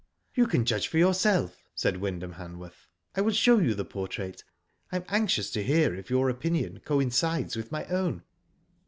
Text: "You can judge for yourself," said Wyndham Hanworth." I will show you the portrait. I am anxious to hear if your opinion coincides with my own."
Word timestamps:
"You 0.33 0.47
can 0.47 0.65
judge 0.65 0.87
for 0.87 0.97
yourself," 0.97 1.61
said 1.75 1.97
Wyndham 1.97 2.33
Hanworth." 2.33 2.87
I 3.15 3.21
will 3.21 3.33
show 3.33 3.59
you 3.59 3.75
the 3.75 3.85
portrait. 3.85 4.43
I 4.91 4.95
am 4.95 5.05
anxious 5.09 5.51
to 5.51 5.61
hear 5.63 5.93
if 5.93 6.09
your 6.09 6.27
opinion 6.27 6.79
coincides 6.79 7.55
with 7.55 7.71
my 7.71 7.85
own." 7.85 8.23